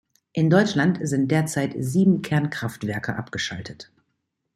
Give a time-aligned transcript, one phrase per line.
[0.33, 3.91] In Deutschland sind derzeit sieben Kernkraftwerke abgeschaltet.